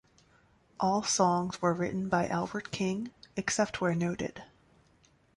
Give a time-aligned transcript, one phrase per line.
[0.79, 4.41] All songs were written by Albert King, except where noted.